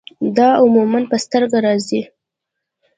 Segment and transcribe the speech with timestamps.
[0.37, 2.01] دا عموماً پۀ سترګه راځي